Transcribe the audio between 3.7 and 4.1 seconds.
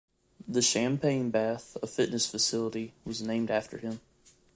him.